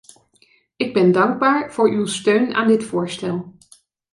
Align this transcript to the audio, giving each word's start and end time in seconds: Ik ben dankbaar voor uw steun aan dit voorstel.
Ik 0.75 0.93
ben 0.93 1.11
dankbaar 1.11 1.73
voor 1.73 1.89
uw 1.89 2.05
steun 2.05 2.53
aan 2.55 2.67
dit 2.67 2.83
voorstel. 2.83 3.55